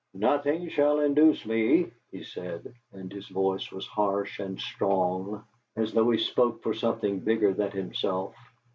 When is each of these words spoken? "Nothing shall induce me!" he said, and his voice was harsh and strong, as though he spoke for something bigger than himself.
"Nothing 0.15 0.67
shall 0.69 0.99
induce 1.01 1.45
me!" 1.45 1.91
he 2.09 2.23
said, 2.23 2.73
and 2.91 3.13
his 3.13 3.27
voice 3.27 3.71
was 3.71 3.85
harsh 3.85 4.39
and 4.39 4.59
strong, 4.59 5.43
as 5.75 5.93
though 5.93 6.09
he 6.09 6.17
spoke 6.17 6.63
for 6.63 6.73
something 6.73 7.19
bigger 7.19 7.53
than 7.53 7.69
himself. 7.69 8.35